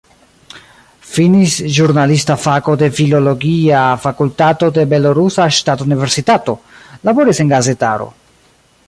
[1.15, 6.57] Finis ĵurnalista fako de filologia fakultato de Belorusa Ŝtata Universitato,
[7.11, 8.11] laboris en gazetaro.